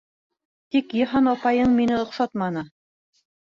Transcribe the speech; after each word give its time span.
Тик 0.75 0.95
Йыһан 1.01 1.31
апайың 1.35 1.77
мине 1.77 1.97
оҡшатманы. 2.07 2.69